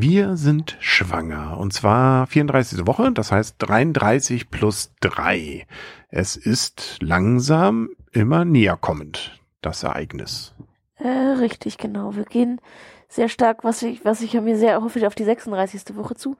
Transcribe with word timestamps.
Wir 0.00 0.36
sind 0.36 0.76
schwanger 0.78 1.58
und 1.58 1.72
zwar 1.72 2.28
34. 2.28 2.86
Woche, 2.86 3.10
das 3.10 3.32
heißt 3.32 3.56
33 3.58 4.48
plus 4.48 4.92
3. 5.00 5.66
Es 6.08 6.36
ist 6.36 6.98
langsam 7.00 7.88
immer 8.12 8.44
näher 8.44 8.78
kommend, 8.80 9.40
das 9.60 9.82
Ereignis. 9.82 10.54
Äh, 10.98 11.08
richtig, 11.40 11.78
genau. 11.78 12.14
Wir 12.14 12.26
gehen 12.26 12.60
sehr 13.08 13.28
stark, 13.28 13.64
was 13.64 13.82
ich, 13.82 14.04
was 14.04 14.20
ich 14.20 14.34
mir 14.34 14.56
sehr 14.56 14.80
hoffe, 14.80 15.04
auf 15.04 15.16
die 15.16 15.24
36. 15.24 15.96
Woche 15.96 16.14
zu. 16.14 16.36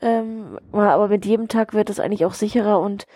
Ähm, 0.00 0.58
aber 0.72 1.08
mit 1.08 1.26
jedem 1.26 1.48
Tag 1.48 1.74
wird 1.74 1.90
es 1.90 2.00
eigentlich 2.00 2.24
auch 2.24 2.32
sicherer 2.32 2.80
und 2.80 3.06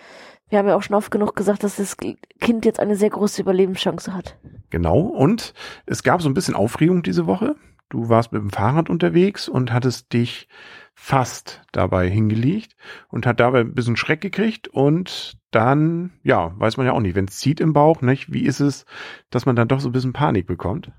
wir 0.49 0.59
haben 0.59 0.67
ja 0.67 0.75
auch 0.75 0.83
schon 0.83 0.95
oft 0.95 1.09
genug 1.09 1.35
gesagt, 1.35 1.63
dass 1.63 1.77
das 1.77 1.97
Kind 2.39 2.65
jetzt 2.65 2.79
eine 2.79 2.95
sehr 2.95 3.09
große 3.09 3.41
Überlebenschance 3.41 4.13
hat. 4.13 4.37
Genau. 4.69 4.99
Und 4.99 5.55
es 5.87 6.03
gab 6.03 6.21
so 6.21 6.29
ein 6.29 6.35
bisschen 6.35 6.53
Aufregung 6.53 7.01
diese 7.01 7.25
Woche. 7.25 7.55
Du 7.91 8.07
warst 8.07 8.31
mit 8.31 8.41
dem 8.41 8.49
Fahrrad 8.49 8.89
unterwegs 8.89 9.49
und 9.49 9.73
hattest 9.73 10.13
dich 10.13 10.47
fast 10.93 11.61
dabei 11.73 12.09
hingelegt 12.09 12.77
und 13.09 13.25
hat 13.25 13.41
dabei 13.41 13.59
ein 13.59 13.75
bisschen 13.75 13.97
Schreck 13.97 14.21
gekriegt 14.21 14.69
und 14.69 15.37
dann, 15.51 16.13
ja, 16.23 16.53
weiß 16.57 16.77
man 16.77 16.85
ja 16.85 16.93
auch 16.93 17.01
nicht, 17.01 17.15
wenn 17.15 17.25
es 17.25 17.37
zieht 17.37 17.59
im 17.59 17.73
Bauch, 17.73 18.01
nicht? 18.01 18.31
Wie 18.31 18.45
ist 18.45 18.61
es, 18.61 18.85
dass 19.29 19.45
man 19.45 19.57
dann 19.57 19.67
doch 19.67 19.81
so 19.81 19.89
ein 19.89 19.91
bisschen 19.91 20.13
Panik 20.13 20.47
bekommt? 20.47 20.91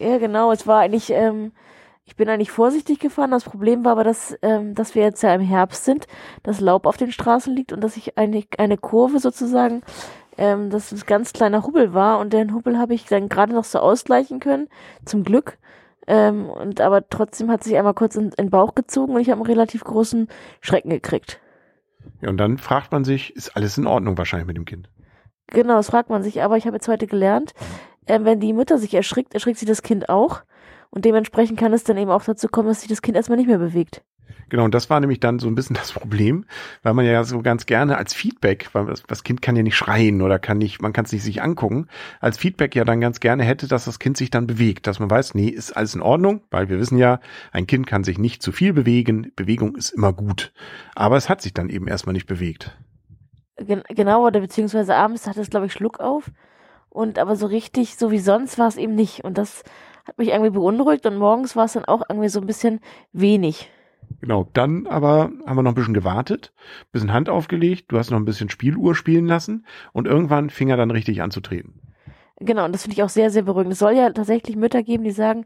Ja, 0.00 0.18
genau. 0.18 0.50
Es 0.50 0.66
war 0.66 0.80
eigentlich, 0.80 1.10
ähm, 1.10 1.52
ich 2.04 2.16
bin 2.16 2.28
eigentlich 2.28 2.50
vorsichtig 2.50 2.98
gefahren. 2.98 3.30
Das 3.30 3.44
Problem 3.44 3.84
war 3.84 3.92
aber, 3.92 4.02
dass, 4.02 4.36
ähm, 4.42 4.74
dass 4.74 4.96
wir 4.96 5.02
jetzt 5.04 5.22
ja 5.22 5.32
im 5.32 5.42
Herbst 5.42 5.84
sind, 5.84 6.08
dass 6.42 6.60
Laub 6.60 6.86
auf 6.86 6.96
den 6.96 7.12
Straßen 7.12 7.54
liegt 7.54 7.72
und 7.72 7.82
dass 7.82 7.96
ich 7.96 8.18
eine, 8.18 8.42
eine 8.58 8.78
Kurve 8.78 9.20
sozusagen, 9.20 9.82
ähm, 10.38 10.70
dass 10.70 10.92
es 10.92 11.04
ganz 11.04 11.32
kleiner 11.32 11.64
Hubbel 11.64 11.92
war 11.92 12.18
und 12.18 12.32
den 12.32 12.54
Hubbel 12.54 12.78
habe 12.78 12.94
ich 12.94 13.04
dann 13.04 13.28
gerade 13.28 13.52
noch 13.52 13.64
so 13.64 13.80
ausgleichen 13.80 14.40
können, 14.40 14.68
zum 15.04 15.24
Glück. 15.24 15.58
Ähm, 16.06 16.48
und 16.48 16.80
aber 16.80 17.08
trotzdem 17.08 17.50
hat 17.50 17.64
sich 17.64 17.76
einmal 17.76 17.94
kurz 17.94 18.16
in, 18.16 18.26
in 18.26 18.46
den 18.46 18.50
Bauch 18.50 18.74
gezogen 18.74 19.14
und 19.14 19.20
ich 19.20 19.30
habe 19.30 19.40
einen 19.40 19.50
relativ 19.50 19.84
großen 19.84 20.28
Schrecken 20.60 20.90
gekriegt. 20.90 21.40
Ja, 22.22 22.30
und 22.30 22.38
dann 22.38 22.56
fragt 22.56 22.92
man 22.92 23.04
sich, 23.04 23.34
ist 23.36 23.56
alles 23.56 23.76
in 23.76 23.86
Ordnung 23.86 24.16
wahrscheinlich 24.16 24.46
mit 24.46 24.56
dem 24.56 24.64
Kind? 24.64 24.88
Genau, 25.48 25.76
das 25.76 25.90
fragt 25.90 26.08
man 26.08 26.22
sich. 26.22 26.42
Aber 26.42 26.56
ich 26.56 26.66
habe 26.66 26.76
jetzt 26.76 26.88
heute 26.88 27.06
gelernt, 27.06 27.52
äh, 28.06 28.20
wenn 28.22 28.40
die 28.40 28.52
Mutter 28.52 28.78
sich 28.78 28.94
erschrickt, 28.94 29.34
erschrickt 29.34 29.58
sich 29.58 29.68
das 29.68 29.82
Kind 29.82 30.08
auch. 30.08 30.42
Und 30.90 31.04
dementsprechend 31.04 31.58
kann 31.58 31.72
es 31.72 31.84
dann 31.84 31.98
eben 31.98 32.10
auch 32.10 32.24
dazu 32.24 32.48
kommen, 32.48 32.68
dass 32.68 32.80
sich 32.80 32.88
das 32.88 33.02
Kind 33.02 33.16
erstmal 33.16 33.36
nicht 33.36 33.48
mehr 33.48 33.58
bewegt. 33.58 34.02
Genau, 34.48 34.64
und 34.64 34.74
das 34.74 34.88
war 34.88 34.98
nämlich 35.00 35.20
dann 35.20 35.38
so 35.38 35.48
ein 35.48 35.54
bisschen 35.54 35.74
das 35.76 35.92
Problem, 35.92 36.44
weil 36.82 36.94
man 36.94 37.04
ja 37.04 37.22
so 37.24 37.42
ganz 37.42 37.66
gerne 37.66 37.96
als 37.98 38.14
Feedback, 38.14 38.68
weil 38.72 38.86
das, 39.06 39.24
Kind 39.24 39.42
kann 39.42 39.56
ja 39.56 39.62
nicht 39.62 39.76
schreien 39.76 40.22
oder 40.22 40.38
kann 40.38 40.58
nicht, 40.58 40.80
man 40.80 40.92
kann 40.92 41.04
es 41.04 41.12
nicht 41.12 41.22
sich 41.22 41.42
angucken, 41.42 41.86
als 42.20 42.38
Feedback 42.38 42.74
ja 42.74 42.84
dann 42.84 43.00
ganz 43.00 43.20
gerne 43.20 43.44
hätte, 43.44 43.68
dass 43.68 43.84
das 43.84 43.98
Kind 43.98 44.16
sich 44.16 44.30
dann 44.30 44.46
bewegt, 44.46 44.86
dass 44.86 45.00
man 45.00 45.10
weiß, 45.10 45.34
nee, 45.34 45.48
ist 45.48 45.76
alles 45.76 45.94
in 45.94 46.02
Ordnung, 46.02 46.42
weil 46.50 46.68
wir 46.68 46.78
wissen 46.78 46.98
ja, 46.98 47.20
ein 47.52 47.66
Kind 47.66 47.86
kann 47.86 48.04
sich 48.04 48.18
nicht 48.18 48.42
zu 48.42 48.52
viel 48.52 48.72
bewegen, 48.72 49.32
Bewegung 49.36 49.76
ist 49.76 49.90
immer 49.90 50.12
gut. 50.12 50.52
Aber 50.94 51.16
es 51.16 51.28
hat 51.28 51.42
sich 51.42 51.52
dann 51.52 51.68
eben 51.68 51.88
erstmal 51.88 52.14
nicht 52.14 52.26
bewegt. 52.26 52.76
Gen 53.58 53.82
genau, 53.88 54.26
oder 54.26 54.40
beziehungsweise 54.40 54.94
abends 54.94 55.26
hat 55.26 55.36
es, 55.36 55.50
glaube 55.50 55.66
ich, 55.66 55.72
Schluck 55.72 56.00
auf. 56.00 56.30
Und 56.90 57.18
aber 57.18 57.36
so 57.36 57.46
richtig, 57.46 57.96
so 57.96 58.10
wie 58.10 58.18
sonst 58.18 58.58
war 58.58 58.68
es 58.68 58.76
eben 58.76 58.94
nicht. 58.94 59.24
Und 59.24 59.36
das 59.36 59.62
hat 60.06 60.16
mich 60.16 60.28
irgendwie 60.28 60.50
beunruhigt 60.50 61.04
und 61.06 61.16
morgens 61.16 61.54
war 61.54 61.66
es 61.66 61.74
dann 61.74 61.84
auch 61.84 62.02
irgendwie 62.08 62.28
so 62.28 62.40
ein 62.40 62.46
bisschen 62.46 62.80
wenig. 63.12 63.70
Genau, 64.20 64.48
dann 64.52 64.86
aber 64.86 65.30
haben 65.46 65.56
wir 65.56 65.62
noch 65.62 65.72
ein 65.72 65.76
bisschen 65.76 65.94
gewartet, 65.94 66.52
bisschen 66.92 67.12
Hand 67.12 67.28
aufgelegt, 67.28 67.92
du 67.92 67.98
hast 67.98 68.10
noch 68.10 68.18
ein 68.18 68.24
bisschen 68.24 68.50
Spieluhr 68.50 68.94
spielen 68.94 69.26
lassen 69.26 69.64
und 69.92 70.06
irgendwann 70.06 70.50
fing 70.50 70.68
er 70.70 70.76
dann 70.76 70.90
richtig 70.90 71.22
an 71.22 71.30
zu 71.30 71.40
treten. 71.40 71.80
Genau, 72.40 72.64
und 72.64 72.72
das 72.72 72.82
finde 72.82 72.94
ich 72.94 73.02
auch 73.02 73.08
sehr, 73.08 73.30
sehr 73.30 73.42
beruhigend. 73.42 73.72
Es 73.72 73.80
soll 73.80 73.94
ja 73.94 74.10
tatsächlich 74.10 74.56
Mütter 74.56 74.82
geben, 74.82 75.02
die 75.02 75.10
sagen, 75.10 75.44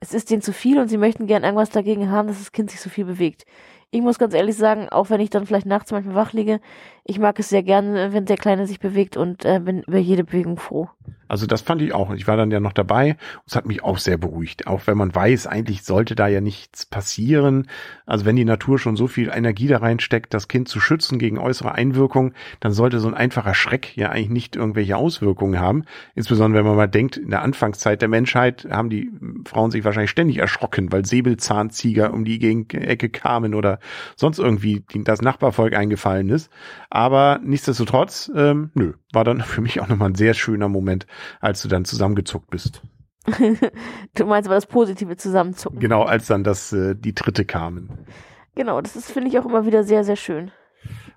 es 0.00 0.12
ist 0.12 0.30
denen 0.30 0.42
zu 0.42 0.52
viel 0.52 0.78
und 0.78 0.88
sie 0.88 0.98
möchten 0.98 1.26
gern 1.26 1.42
irgendwas 1.42 1.70
dagegen 1.70 2.10
haben, 2.10 2.28
dass 2.28 2.38
das 2.38 2.52
Kind 2.52 2.70
sich 2.70 2.80
so 2.80 2.90
viel 2.90 3.06
bewegt 3.06 3.46
ich 3.94 4.02
muss 4.02 4.18
ganz 4.18 4.34
ehrlich 4.34 4.56
sagen, 4.56 4.88
auch 4.88 5.08
wenn 5.08 5.20
ich 5.20 5.30
dann 5.30 5.46
vielleicht 5.46 5.66
nachts 5.66 5.92
manchmal 5.92 6.16
wach 6.16 6.32
liege, 6.32 6.60
ich 7.06 7.18
mag 7.18 7.38
es 7.38 7.50
sehr 7.50 7.62
gerne, 7.62 8.12
wenn 8.12 8.24
der 8.24 8.38
Kleine 8.38 8.66
sich 8.66 8.80
bewegt 8.80 9.16
und 9.16 9.44
äh, 9.44 9.60
bin 9.60 9.82
über 9.82 9.98
jede 9.98 10.24
Bewegung 10.24 10.56
froh. 10.56 10.88
Also 11.28 11.46
das 11.46 11.62
fand 11.62 11.82
ich 11.82 11.92
auch. 11.94 12.12
Ich 12.12 12.26
war 12.26 12.36
dann 12.36 12.50
ja 12.50 12.60
noch 12.60 12.72
dabei 12.72 13.10
und 13.10 13.48
es 13.48 13.56
hat 13.56 13.66
mich 13.66 13.82
auch 13.82 13.98
sehr 13.98 14.18
beruhigt. 14.18 14.66
Auch 14.66 14.86
wenn 14.86 14.96
man 14.96 15.14
weiß, 15.14 15.46
eigentlich 15.46 15.82
sollte 15.82 16.14
da 16.14 16.28
ja 16.28 16.40
nichts 16.40 16.86
passieren. 16.86 17.68
Also 18.06 18.24
wenn 18.24 18.36
die 18.36 18.44
Natur 18.44 18.78
schon 18.78 18.96
so 18.96 19.06
viel 19.06 19.30
Energie 19.34 19.66
da 19.66 19.78
reinsteckt, 19.78 20.32
das 20.32 20.48
Kind 20.48 20.68
zu 20.68 20.80
schützen 20.80 21.18
gegen 21.18 21.38
äußere 21.38 21.72
Einwirkungen, 21.72 22.34
dann 22.60 22.72
sollte 22.72 23.00
so 23.00 23.08
ein 23.08 23.14
einfacher 23.14 23.54
Schreck 23.54 23.96
ja 23.96 24.10
eigentlich 24.10 24.30
nicht 24.30 24.56
irgendwelche 24.56 24.96
Auswirkungen 24.96 25.58
haben. 25.58 25.84
Insbesondere 26.14 26.60
wenn 26.60 26.68
man 26.68 26.76
mal 26.76 26.86
denkt, 26.86 27.16
in 27.16 27.30
der 27.30 27.42
Anfangszeit 27.42 28.00
der 28.00 28.08
Menschheit 28.08 28.68
haben 28.70 28.90
die 28.90 29.10
Frauen 29.44 29.70
sich 29.70 29.84
wahrscheinlich 29.84 30.10
ständig 30.10 30.38
erschrocken, 30.38 30.92
weil 30.92 31.04
Säbelzahnzieger 31.04 32.12
um 32.12 32.24
die 32.24 32.64
Ecke 32.74 33.08
kamen 33.08 33.54
oder 33.54 33.78
sonst 34.16 34.38
irgendwie 34.38 34.84
das 35.04 35.22
Nachbarvolk 35.22 35.74
eingefallen 35.74 36.28
ist. 36.28 36.50
Aber 36.94 37.40
nichtsdestotrotz, 37.42 38.30
ähm, 38.36 38.70
nö, 38.74 38.92
war 39.12 39.24
dann 39.24 39.40
für 39.42 39.60
mich 39.60 39.80
auch 39.80 39.88
nochmal 39.88 40.10
ein 40.10 40.14
sehr 40.14 40.32
schöner 40.32 40.68
Moment, 40.68 41.08
als 41.40 41.60
du 41.60 41.68
dann 41.68 41.84
zusammengezuckt 41.84 42.50
bist. 42.50 42.82
du 44.14 44.26
meinst 44.26 44.46
aber 44.46 44.54
das 44.54 44.66
positive 44.66 45.16
Zusammenzucken. 45.16 45.80
Genau, 45.80 46.04
als 46.04 46.28
dann 46.28 46.44
das, 46.44 46.72
äh, 46.72 46.94
die 46.94 47.12
Tritte 47.12 47.44
kamen. 47.44 48.06
Genau, 48.54 48.80
das 48.80 48.94
ist, 48.94 49.10
finde 49.10 49.28
ich, 49.28 49.40
auch 49.40 49.44
immer 49.44 49.66
wieder 49.66 49.82
sehr, 49.82 50.04
sehr 50.04 50.14
schön. 50.14 50.52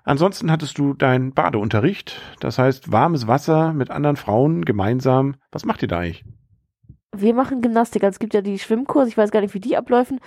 Ansonsten 0.02 0.50
hattest 0.50 0.78
du 0.78 0.94
deinen 0.94 1.32
Badeunterricht, 1.32 2.20
das 2.40 2.58
heißt 2.58 2.90
warmes 2.90 3.28
Wasser 3.28 3.72
mit 3.72 3.90
anderen 3.90 4.16
Frauen 4.16 4.64
gemeinsam. 4.64 5.36
Was 5.52 5.64
macht 5.64 5.82
ihr 5.82 5.88
da 5.88 6.00
eigentlich? 6.00 6.24
Wir 7.16 7.34
machen 7.34 7.62
Gymnastik. 7.62 8.04
Also 8.04 8.16
es 8.16 8.18
gibt 8.18 8.34
ja 8.34 8.42
die 8.42 8.58
Schwimmkurse, 8.58 9.08
ich 9.08 9.16
weiß 9.16 9.30
gar 9.30 9.40
nicht, 9.40 9.54
wie 9.54 9.60
die 9.60 9.76
abläufen. 9.76 10.20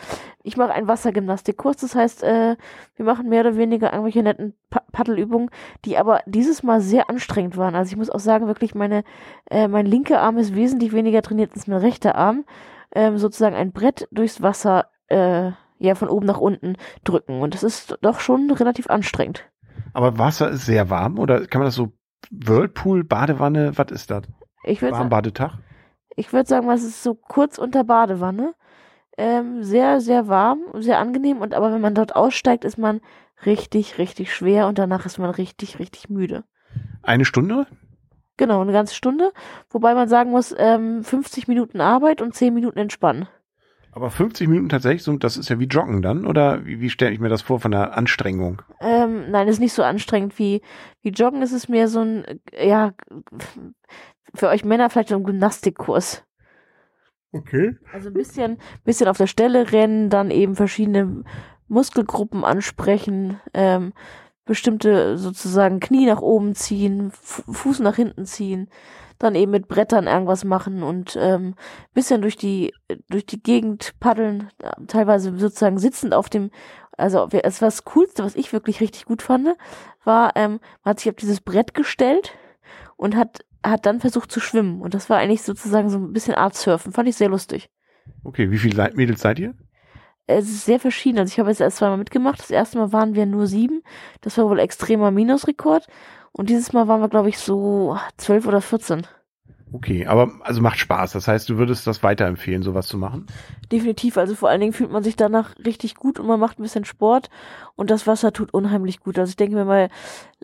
Ich 0.43 0.57
mache 0.57 0.71
einen 0.71 0.87
Wassergymnastikkurs, 0.87 1.77
das 1.77 1.95
heißt, 1.95 2.23
äh, 2.23 2.55
wir 2.95 3.05
machen 3.05 3.29
mehr 3.29 3.41
oder 3.41 3.55
weniger 3.55 3.91
irgendwelche 3.91 4.23
netten 4.23 4.53
pa 4.69 4.81
Paddelübungen, 4.91 5.49
die 5.85 5.97
aber 5.97 6.21
dieses 6.25 6.63
Mal 6.63 6.81
sehr 6.81 7.09
anstrengend 7.09 7.55
waren. 7.55 7.75
Also 7.75 7.91
ich 7.91 7.97
muss 7.97 8.09
auch 8.09 8.19
sagen, 8.19 8.47
wirklich, 8.47 8.75
meine, 8.75 9.03
äh, 9.49 9.67
mein 9.67 9.85
linker 9.85 10.21
Arm 10.21 10.37
ist 10.37 10.55
wesentlich 10.55 10.91
weniger 10.91 11.21
trainiert 11.21 11.51
als 11.53 11.67
mein 11.67 11.79
rechter 11.79 12.15
Arm. 12.15 12.45
Ähm, 12.93 13.17
sozusagen 13.17 13.55
ein 13.55 13.71
Brett 13.71 14.07
durchs 14.11 14.41
Wasser, 14.41 14.87
äh, 15.07 15.51
ja, 15.77 15.95
von 15.95 16.09
oben 16.09 16.25
nach 16.25 16.39
unten 16.39 16.75
drücken. 17.03 17.41
Und 17.41 17.53
das 17.53 17.63
ist 17.63 17.97
doch 18.01 18.19
schon 18.19 18.51
relativ 18.51 18.89
anstrengend. 18.89 19.49
Aber 19.93 20.17
Wasser 20.17 20.49
ist 20.49 20.65
sehr 20.65 20.89
warm 20.89 21.19
oder 21.19 21.47
kann 21.47 21.59
man 21.59 21.67
das 21.67 21.75
so 21.75 21.93
Whirlpool, 22.31 23.03
Badewanne, 23.03 23.77
was 23.77 23.91
ist 23.91 24.11
das? 24.11 24.23
Ich 24.63 24.81
würde 24.81 24.97
Warmbadetag? 24.97 25.57
Ich 26.21 26.31
würde 26.33 26.47
sagen, 26.47 26.69
es 26.69 26.83
ist 26.83 27.01
so 27.01 27.15
kurz 27.15 27.57
unter 27.57 27.83
Badewanne. 27.83 28.53
Ähm, 29.17 29.63
sehr, 29.63 29.99
sehr 30.01 30.27
warm, 30.27 30.59
sehr 30.75 30.99
angenehm. 30.99 31.39
Und 31.39 31.55
aber 31.55 31.73
wenn 31.73 31.81
man 31.81 31.95
dort 31.95 32.15
aussteigt, 32.15 32.63
ist 32.63 32.77
man 32.77 33.01
richtig, 33.43 33.97
richtig 33.97 34.33
schwer 34.33 34.67
und 34.67 34.77
danach 34.77 35.07
ist 35.07 35.17
man 35.17 35.31
richtig, 35.31 35.79
richtig 35.79 36.09
müde. 36.09 36.43
Eine 37.01 37.25
Stunde? 37.25 37.65
Genau, 38.37 38.61
eine 38.61 38.71
ganze 38.71 38.93
Stunde. 38.93 39.31
Wobei 39.71 39.95
man 39.95 40.07
sagen 40.07 40.29
muss, 40.29 40.53
ähm, 40.57 41.03
50 41.03 41.47
Minuten 41.47 41.81
Arbeit 41.81 42.21
und 42.21 42.35
10 42.35 42.53
Minuten 42.53 42.77
entspannen. 42.77 43.27
Aber 43.91 44.11
50 44.11 44.47
Minuten 44.47 44.69
tatsächlich, 44.69 45.03
so, 45.03 45.17
das 45.17 45.37
ist 45.37 45.49
ja 45.49 45.59
wie 45.59 45.65
Joggen 45.65 46.03
dann? 46.03 46.27
Oder 46.27 46.65
wie, 46.65 46.79
wie 46.79 46.89
stelle 46.91 47.13
ich 47.13 47.19
mir 47.19 47.29
das 47.29 47.41
vor 47.41 47.59
von 47.59 47.71
der 47.71 47.97
Anstrengung? 47.97 48.61
Ähm, 48.79 49.31
nein, 49.31 49.47
ist 49.47 49.59
nicht 49.59 49.73
so 49.73 49.83
anstrengend 49.83 50.37
wie, 50.37 50.61
wie 51.01 51.09
Joggen. 51.09 51.41
Es 51.41 51.51
ist 51.51 51.67
mehr 51.67 51.87
so 51.87 51.99
ein, 51.99 52.39
ja, 52.57 52.91
für 54.33 54.49
euch 54.49 54.65
Männer 54.65 54.89
vielleicht 54.89 55.09
so 55.09 55.15
ein 55.15 55.23
Gymnastikkurs. 55.23 56.23
Okay. 57.33 57.77
Also 57.93 58.09
ein 58.09 58.13
bisschen, 58.13 58.57
bisschen 58.83 59.07
auf 59.07 59.17
der 59.17 59.27
Stelle 59.27 59.71
rennen, 59.71 60.09
dann 60.09 60.31
eben 60.31 60.55
verschiedene 60.55 61.23
Muskelgruppen 61.67 62.43
ansprechen, 62.43 63.39
ähm, 63.53 63.93
bestimmte 64.45 65.17
sozusagen 65.17 65.79
Knie 65.79 66.05
nach 66.05 66.21
oben 66.21 66.55
ziehen, 66.55 67.11
Fuß 67.11 67.79
nach 67.79 67.95
hinten 67.95 68.25
ziehen, 68.25 68.69
dann 69.17 69.35
eben 69.35 69.51
mit 69.51 69.67
Brettern 69.67 70.07
irgendwas 70.07 70.43
machen 70.43 70.83
und 70.83 71.17
ähm, 71.19 71.55
bisschen 71.93 72.21
durch 72.21 72.35
die 72.35 72.73
durch 73.07 73.25
die 73.25 73.41
Gegend 73.41 73.93
paddeln, 73.99 74.49
teilweise 74.87 75.37
sozusagen 75.37 75.77
sitzend 75.77 76.13
auf 76.13 76.27
dem, 76.27 76.49
also 76.97 77.29
es 77.31 77.61
war 77.61 77.67
das 77.67 77.85
Coolste, 77.85 78.23
was 78.23 78.35
ich 78.35 78.51
wirklich 78.51 78.81
richtig 78.81 79.05
gut 79.05 79.21
fand, 79.21 79.49
war, 80.03 80.35
ähm, 80.35 80.59
man 80.83 80.91
hat 80.91 80.99
sich 80.99 81.09
auf 81.09 81.15
dieses 81.15 81.39
Brett 81.39 81.73
gestellt 81.73 82.33
und 82.97 83.15
hat 83.15 83.45
hat 83.63 83.85
dann 83.85 83.99
versucht 83.99 84.31
zu 84.31 84.39
schwimmen. 84.39 84.81
Und 84.81 84.93
das 84.93 85.09
war 85.09 85.17
eigentlich 85.17 85.43
sozusagen 85.43 85.89
so 85.89 85.97
ein 85.97 86.13
bisschen 86.13 86.35
Art 86.35 86.55
Surfen. 86.55 86.91
Fand 86.91 87.07
ich 87.07 87.15
sehr 87.15 87.29
lustig. 87.29 87.69
Okay, 88.23 88.51
wie 88.51 88.57
viele 88.57 88.91
Mädels 88.95 89.21
seid 89.21 89.39
ihr? 89.39 89.53
Es 90.27 90.45
ist 90.45 90.65
sehr 90.65 90.79
verschieden. 90.79 91.19
Also 91.19 91.31
ich 91.31 91.39
habe 91.39 91.49
jetzt 91.49 91.61
erst 91.61 91.77
zweimal 91.77 91.97
mitgemacht. 91.97 92.39
Das 92.39 92.51
erste 92.51 92.77
Mal 92.77 92.93
waren 92.93 93.15
wir 93.15 93.25
nur 93.25 93.47
sieben. 93.47 93.81
Das 94.21 94.37
war 94.37 94.49
wohl 94.49 94.59
extremer 94.59 95.11
Minusrekord. 95.11 95.87
Und 96.31 96.49
dieses 96.49 96.73
Mal 96.73 96.87
waren 96.87 97.01
wir, 97.01 97.09
glaube 97.09 97.29
ich, 97.29 97.37
so 97.37 97.97
zwölf 98.17 98.47
oder 98.47 98.61
vierzehn. 98.61 99.05
Okay, 99.73 100.05
aber 100.05 100.31
also 100.41 100.61
macht 100.61 100.79
Spaß. 100.79 101.13
Das 101.13 101.27
heißt, 101.27 101.47
du 101.49 101.57
würdest 101.57 101.87
das 101.87 102.03
weiterempfehlen, 102.03 102.61
sowas 102.61 102.87
zu 102.87 102.97
machen? 102.97 103.25
Definitiv. 103.71 104.17
Also 104.17 104.35
vor 104.35 104.49
allen 104.49 104.59
Dingen 104.59 104.73
fühlt 104.73 104.91
man 104.91 105.03
sich 105.03 105.15
danach 105.15 105.55
richtig 105.65 105.95
gut 105.95 106.19
und 106.19 106.27
man 106.27 106.39
macht 106.39 106.59
ein 106.59 106.63
bisschen 106.63 106.83
Sport 106.83 107.29
und 107.75 107.89
das 107.89 108.05
Wasser 108.05 108.33
tut 108.33 108.53
unheimlich 108.53 108.99
gut. 108.99 109.17
Also 109.17 109.29
ich 109.29 109.37
denke 109.37 109.55
mir 109.55 109.65
mal, 109.65 109.87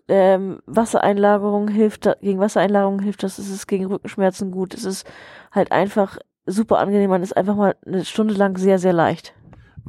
ähm, 0.07 0.59
Wassereinlagerung 0.65 1.68
hilft, 1.68 2.09
gegen 2.21 2.39
Wassereinlagerung 2.39 3.01
hilft 3.01 3.24
das, 3.24 3.38
es 3.38 3.50
ist 3.50 3.68
gegen 3.68 3.88
Rückenschmerzen 3.88 4.51
gut. 4.51 4.74
Es 4.74 4.85
ist 4.85 5.06
halt 5.51 5.74
einfach 5.74 6.18
super 6.45 6.79
angenehm. 6.79 7.09
Man 7.09 7.24
ist 7.24 7.35
einfach 7.35 7.56
mal 7.56 7.75
eine 7.85 8.06
Stunde 8.06 8.33
lang 8.33 8.57
sehr, 8.57 8.79
sehr 8.79 8.94
leicht. 8.94 9.33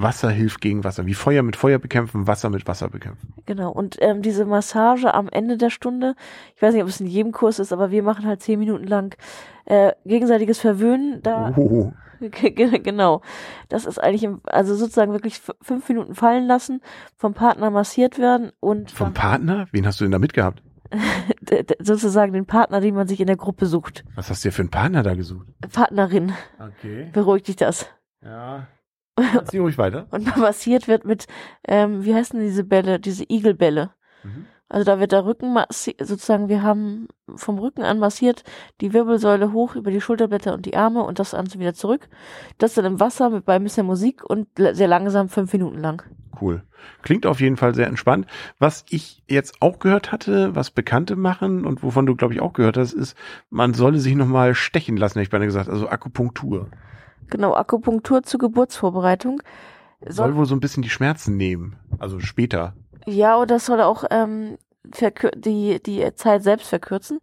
Wasser 0.00 0.30
hilft 0.30 0.60
gegen 0.60 0.84
Wasser. 0.84 1.06
Wie 1.06 1.14
Feuer 1.14 1.42
mit 1.42 1.56
Feuer 1.56 1.78
bekämpfen, 1.78 2.26
Wasser 2.26 2.50
mit 2.50 2.66
Wasser 2.68 2.88
bekämpfen. 2.88 3.34
Genau. 3.46 3.70
Und 3.72 3.96
ähm, 4.00 4.22
diese 4.22 4.44
Massage 4.44 5.12
am 5.12 5.28
Ende 5.28 5.56
der 5.56 5.70
Stunde, 5.70 6.14
ich 6.54 6.62
weiß 6.62 6.72
nicht, 6.74 6.82
ob 6.82 6.88
es 6.88 7.00
in 7.00 7.06
jedem 7.06 7.32
Kurs 7.32 7.58
ist, 7.58 7.72
aber 7.72 7.90
wir 7.90 8.02
machen 8.02 8.26
halt 8.26 8.40
zehn 8.42 8.58
Minuten 8.60 8.84
lang 8.86 9.16
äh, 9.64 9.92
gegenseitiges 10.04 10.60
Verwöhnen. 10.60 11.20
Da 11.22 11.52
Oh, 11.56 11.92
genau. 12.20 13.22
Das 13.68 13.86
ist 13.86 13.98
eigentlich, 14.02 14.24
im, 14.24 14.40
also 14.44 14.74
sozusagen 14.74 15.12
wirklich 15.12 15.40
fünf 15.62 15.88
Minuten 15.88 16.14
fallen 16.14 16.46
lassen, 16.46 16.80
vom 17.16 17.34
Partner 17.34 17.70
massiert 17.70 18.18
werden 18.18 18.52
und 18.60 18.90
vom 18.90 19.14
Partner? 19.14 19.66
Wen 19.72 19.86
hast 19.86 20.00
du 20.00 20.04
denn 20.04 20.12
da 20.12 20.18
mitgehabt? 20.18 20.62
sozusagen 21.80 22.32
den 22.32 22.46
Partner, 22.46 22.80
den 22.80 22.94
man 22.94 23.06
sich 23.08 23.20
in 23.20 23.26
der 23.26 23.36
Gruppe 23.36 23.66
sucht. 23.66 24.04
Was 24.14 24.30
hast 24.30 24.44
du 24.44 24.48
dir 24.48 24.52
für 24.52 24.62
einen 24.62 24.70
Partner 24.70 25.02
da 25.02 25.14
gesucht? 25.14 25.46
Partnerin, 25.72 26.32
Okay. 26.58 27.10
beruhigt 27.12 27.48
dich 27.48 27.56
das. 27.56 27.86
Ja. 28.22 28.66
Zieh 29.44 29.58
ruhig 29.58 29.78
weiter. 29.78 30.06
Und 30.10 30.36
massiert 30.36 30.88
wird 30.88 31.04
mit, 31.04 31.26
ähm, 31.66 32.04
wie 32.04 32.14
heißen 32.14 32.38
diese 32.40 32.64
Bälle, 32.64 32.98
diese 33.00 33.24
Igelbälle. 33.28 33.90
Mhm. 34.24 34.46
Also 34.70 34.84
da 34.84 35.00
wird 35.00 35.12
der 35.12 35.24
Rücken 35.24 35.56
massi- 35.56 35.96
sozusagen, 35.98 36.50
wir 36.50 36.62
haben 36.62 37.08
vom 37.36 37.58
Rücken 37.58 37.82
an 37.82 37.98
massiert 37.98 38.44
die 38.82 38.92
Wirbelsäule 38.92 39.52
hoch 39.52 39.76
über 39.76 39.90
die 39.90 40.00
Schulterblätter 40.00 40.52
und 40.52 40.66
die 40.66 40.76
Arme 40.76 41.02
und 41.04 41.18
das 41.18 41.30
Ganze 41.30 41.58
wieder 41.58 41.72
zurück. 41.72 42.08
Das 42.58 42.74
dann 42.74 42.84
im 42.84 43.00
Wasser 43.00 43.30
mit 43.30 43.46
bei 43.46 43.56
ein 43.56 43.62
bisschen 43.62 43.86
Musik 43.86 44.22
und 44.24 44.46
sehr 44.56 44.88
langsam 44.88 45.30
fünf 45.30 45.52
Minuten 45.54 45.78
lang. 45.78 46.02
Cool. 46.40 46.62
Klingt 47.02 47.26
auf 47.26 47.40
jeden 47.40 47.56
Fall 47.56 47.74
sehr 47.74 47.86
entspannt. 47.86 48.26
Was 48.58 48.84
ich 48.90 49.22
jetzt 49.26 49.56
auch 49.60 49.78
gehört 49.78 50.12
hatte, 50.12 50.54
was 50.54 50.70
Bekannte 50.70 51.16
machen 51.16 51.64
und 51.64 51.82
wovon 51.82 52.06
du, 52.06 52.14
glaube 52.14 52.34
ich, 52.34 52.40
auch 52.40 52.52
gehört 52.52 52.76
hast, 52.76 52.92
ist, 52.92 53.16
man 53.50 53.72
solle 53.74 53.98
sich 53.98 54.14
nochmal 54.14 54.54
stechen 54.54 54.96
lassen, 54.98 55.14
hätte 55.14 55.22
ich 55.24 55.30
beinahe 55.30 55.46
gesagt. 55.48 55.68
Also 55.68 55.88
Akupunktur. 55.88 56.68
Genau, 57.30 57.54
Akupunktur 57.54 58.22
zur 58.22 58.40
Geburtsvorbereitung. 58.40 59.42
Soll 60.06 60.36
wohl 60.36 60.46
so 60.46 60.54
ein 60.54 60.60
bisschen 60.60 60.82
die 60.82 60.90
Schmerzen 60.90 61.36
nehmen. 61.36 61.76
Also 61.98 62.20
später. 62.20 62.74
Ja, 63.06 63.36
und 63.36 63.50
das 63.50 63.66
soll 63.66 63.80
auch 63.80 64.04
ähm, 64.10 64.58
die, 65.34 65.82
die 65.82 66.14
Zeit 66.14 66.42
selbst 66.42 66.68
verkürzen. 66.68 67.20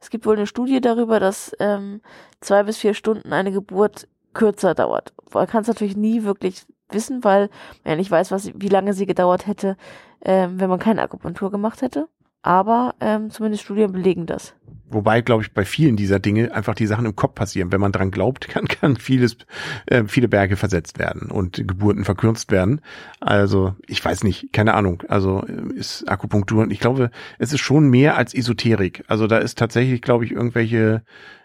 Es 0.00 0.10
gibt 0.10 0.26
wohl 0.26 0.36
eine 0.36 0.46
Studie 0.46 0.80
darüber, 0.80 1.20
dass 1.20 1.52
ähm, 1.58 2.00
zwei 2.40 2.62
bis 2.62 2.78
vier 2.78 2.94
Stunden 2.94 3.32
eine 3.32 3.50
Geburt 3.50 4.08
kürzer 4.34 4.74
dauert. 4.74 5.12
Man 5.32 5.46
kann 5.46 5.62
es 5.62 5.68
natürlich 5.68 5.96
nie 5.96 6.22
wirklich 6.22 6.66
wissen, 6.90 7.24
weil 7.24 7.48
man 7.84 7.92
ja 7.92 7.96
nicht 7.96 8.10
weiß, 8.10 8.30
was, 8.30 8.52
wie 8.54 8.68
lange 8.68 8.92
sie 8.92 9.06
gedauert 9.06 9.46
hätte, 9.46 9.76
ähm, 10.22 10.60
wenn 10.60 10.70
man 10.70 10.78
keine 10.78 11.02
Akupunktur 11.02 11.50
gemacht 11.50 11.82
hätte. 11.82 12.08
Aber 12.48 12.94
ähm, 13.00 13.28
zumindest 13.28 13.64
Studien 13.64 13.92
belegen 13.92 14.24
das. 14.24 14.54
Wobei, 14.88 15.20
glaube 15.20 15.42
ich, 15.42 15.52
bei 15.52 15.66
vielen 15.66 15.96
dieser 15.96 16.18
Dinge 16.18 16.54
einfach 16.54 16.74
die 16.74 16.86
Sachen 16.86 17.04
im 17.04 17.14
Kopf 17.14 17.34
passieren. 17.34 17.72
Wenn 17.72 17.80
man 17.82 17.92
dran 17.92 18.10
glaubt, 18.10 18.48
kann, 18.48 18.66
kann 18.66 18.96
vieles, 18.96 19.36
äh, 19.84 20.04
viele 20.06 20.28
Berge 20.28 20.56
versetzt 20.56 20.98
werden 20.98 21.30
und 21.30 21.56
Geburten 21.68 22.06
verkürzt 22.06 22.50
werden. 22.50 22.80
Also, 23.20 23.74
ich 23.86 24.02
weiß 24.02 24.24
nicht, 24.24 24.50
keine 24.54 24.72
Ahnung. 24.72 25.02
Also 25.08 25.44
äh, 25.46 25.74
ist 25.74 26.08
Akupunktur, 26.08 26.62
und 26.62 26.70
ich 26.70 26.80
glaube, 26.80 27.10
es 27.38 27.52
ist 27.52 27.60
schon 27.60 27.90
mehr 27.90 28.16
als 28.16 28.32
Esoterik. 28.32 29.04
Also 29.08 29.26
da 29.26 29.36
ist 29.36 29.58
tatsächlich, 29.58 30.00
glaube 30.00 30.24
ich, 30.24 30.32
irgendwelche 30.32 31.02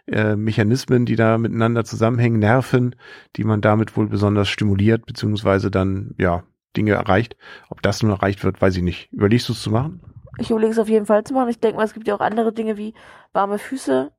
äh, 0.08 0.38
Mechanismen, 0.38 1.06
die 1.06 1.18
da 1.18 1.38
miteinander 1.38 1.84
zusammenhängen, 1.84 2.40
Nerven, 2.40 2.96
die 3.36 3.44
man 3.44 3.60
damit 3.60 3.98
wohl 3.98 4.08
besonders 4.08 4.48
stimuliert, 4.48 5.06
beziehungsweise 5.06 5.70
dann, 5.70 6.16
ja, 6.18 6.44
Dinge 6.78 6.94
erreicht. 6.94 7.36
Ob 7.70 7.82
das 7.82 8.02
nun 8.02 8.14
erreicht 8.14 8.46
wird, 8.46 8.62
weiß 8.62 8.78
ich 8.78 8.84
nicht. 8.84 9.12
Überlegst 9.12 9.50
du 9.50 9.54
es 9.54 9.62
zu 9.62 9.70
machen? 9.70 10.00
Ich 10.38 10.50
überlege 10.50 10.72
es 10.72 10.80
auf 10.80 10.90
jeden 10.90 11.06
Fall 11.06 11.24
zu 11.24 11.34
machen. 11.34 11.50
Ich 11.50 11.60
denke 11.60 11.78
mal, 11.78 11.86
es 11.86 11.94
gibt 11.94 12.08
ja 12.08 12.16
auch 12.16 12.20
andere 12.20 12.54
Dinge 12.54 12.78
wie 12.78 12.94
warme 13.34 13.60
Füße, 13.60 14.12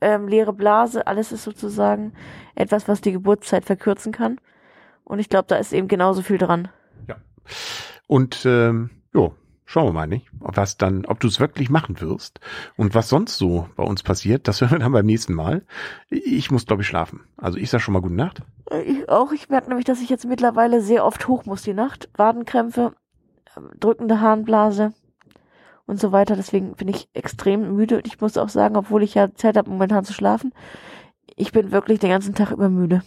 ähm, 0.00 0.28
leere 0.28 0.52
Blase. 0.52 1.06
Alles 1.06 1.32
ist 1.32 1.44
sozusagen 1.44 2.12
etwas, 2.54 2.88
was 2.88 3.00
die 3.00 3.12
Geburtszeit 3.12 3.64
verkürzen 3.64 4.12
kann. 4.12 4.38
Und 5.04 5.18
ich 5.18 5.28
glaube, 5.28 5.46
da 5.48 5.56
ist 5.56 5.72
eben 5.72 5.88
genauso 5.88 6.22
viel 6.22 6.38
dran. 6.38 6.68
Und 8.06 8.44
ähm, 8.44 8.90
jo, 9.14 9.34
schauen 9.64 9.86
wir 9.86 9.92
mal, 9.92 10.06
nicht? 10.06 10.28
Ob 10.40 10.56
was 10.56 10.76
dann, 10.76 11.06
ob 11.06 11.20
du 11.20 11.28
es 11.28 11.40
wirklich 11.40 11.70
machen 11.70 12.00
wirst 12.00 12.40
und 12.76 12.94
was 12.94 13.08
sonst 13.08 13.38
so 13.38 13.68
bei 13.76 13.84
uns 13.84 14.02
passiert, 14.02 14.48
das 14.48 14.60
hören 14.60 14.72
wir 14.72 14.78
dann 14.80 14.92
beim 14.92 15.06
nächsten 15.06 15.34
Mal. 15.34 15.64
Ich 16.10 16.50
muss, 16.50 16.66
glaube 16.66 16.82
ich, 16.82 16.88
schlafen. 16.88 17.20
Also 17.36 17.58
ich 17.58 17.70
sag 17.70 17.80
schon 17.80 17.94
mal 17.94 18.02
gute 18.02 18.14
Nacht. 18.14 18.42
Äh, 18.70 18.82
Ich 18.82 19.08
auch. 19.08 19.32
Ich 19.32 19.48
merke 19.48 19.68
nämlich, 19.68 19.86
dass 19.86 20.02
ich 20.02 20.08
jetzt 20.10 20.26
mittlerweile 20.26 20.82
sehr 20.82 21.04
oft 21.04 21.26
hoch 21.28 21.46
muss 21.46 21.62
die 21.62 21.74
Nacht. 21.74 22.10
Wadenkrämpfe, 22.14 22.94
ähm, 23.56 23.70
drückende 23.78 24.20
Harnblase 24.20 24.92
und 25.86 26.00
so 26.00 26.12
weiter. 26.12 26.36
Deswegen 26.36 26.74
bin 26.74 26.88
ich 26.88 27.08
extrem 27.14 27.74
müde. 27.74 27.96
Und 27.96 28.06
ich 28.06 28.20
muss 28.20 28.36
auch 28.36 28.48
sagen, 28.48 28.76
obwohl 28.76 29.02
ich 29.02 29.14
ja 29.14 29.34
Zeit 29.34 29.56
habe, 29.56 29.70
momentan 29.70 30.04
zu 30.04 30.12
schlafen, 30.12 30.52
ich 31.36 31.52
bin 31.52 31.72
wirklich 31.72 31.98
den 31.98 32.10
ganzen 32.10 32.34
Tag 32.34 32.50
über 32.50 32.68
müde. 32.68 33.02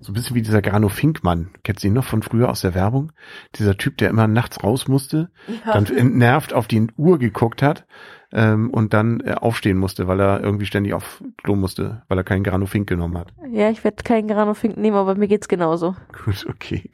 So 0.00 0.12
ein 0.12 0.14
bisschen 0.14 0.36
wie 0.36 0.42
dieser 0.42 0.62
Grano 0.62 0.88
Finkmann. 0.88 1.50
Kennst 1.64 1.82
du 1.82 1.88
ihn 1.88 1.94
noch 1.94 2.04
von 2.04 2.22
früher 2.22 2.50
aus 2.50 2.60
der 2.60 2.74
Werbung? 2.74 3.12
Dieser 3.56 3.76
Typ, 3.76 3.98
der 3.98 4.10
immer 4.10 4.28
nachts 4.28 4.62
raus 4.62 4.86
musste, 4.86 5.30
dann 5.64 5.86
entnervt 5.86 6.52
auf 6.52 6.68
die 6.68 6.86
Uhr 6.96 7.18
geguckt 7.18 7.62
hat 7.62 7.86
ähm, 8.32 8.70
und 8.70 8.92
dann 8.92 9.20
äh, 9.20 9.34
aufstehen 9.34 9.78
musste, 9.78 10.06
weil 10.06 10.20
er 10.20 10.40
irgendwie 10.40 10.66
ständig 10.66 10.92
auf 10.92 11.22
Klo 11.42 11.56
musste, 11.56 12.02
weil 12.08 12.18
er 12.18 12.24
keinen 12.24 12.44
Grano 12.44 12.66
Fink 12.66 12.88
genommen 12.88 13.16
hat. 13.16 13.32
Ja, 13.50 13.70
ich 13.70 13.84
werde 13.84 14.02
keinen 14.02 14.28
Grano 14.28 14.54
Fink 14.54 14.76
nehmen, 14.76 14.96
aber 14.96 15.14
mir 15.14 15.28
geht's 15.28 15.48
genauso. 15.48 15.96
Gut, 16.24 16.46
okay. 16.48 16.90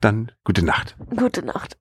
Dann 0.00 0.30
gute 0.44 0.64
Nacht. 0.64 0.96
Gute 1.16 1.44
Nacht. 1.44 1.72